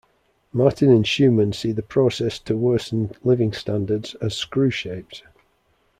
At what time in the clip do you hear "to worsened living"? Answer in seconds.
2.39-3.53